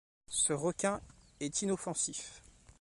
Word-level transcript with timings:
Ce 0.29 0.51
requin 0.51 0.99
est 1.41 1.61
inoffensif. 1.61 2.41